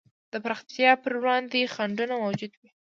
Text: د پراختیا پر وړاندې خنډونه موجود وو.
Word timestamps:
د 0.33 0.33
پراختیا 0.43 0.91
پر 1.03 1.13
وړاندې 1.21 1.71
خنډونه 1.73 2.15
موجود 2.23 2.51
وو. 2.55 2.67